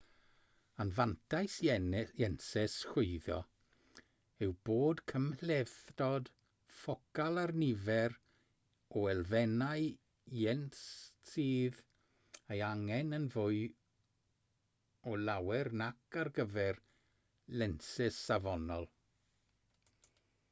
[0.83, 1.55] anfantais
[2.19, 3.35] lensys chwyddo
[4.45, 6.31] yw bod cymhlethdod
[6.77, 8.15] ffocal a'r nifer
[9.01, 9.85] o elfennau
[10.45, 10.79] lens
[11.33, 11.77] sydd
[12.57, 13.59] eu hangen yn fwy
[15.11, 16.81] o lawer nac ar gyfer
[17.61, 18.89] lensys safonol